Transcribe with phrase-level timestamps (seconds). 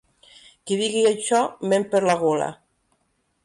[0.69, 1.41] Qui digui això,
[1.73, 2.49] ment per la gola.